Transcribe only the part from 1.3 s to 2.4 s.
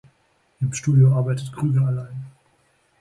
Krüger allein.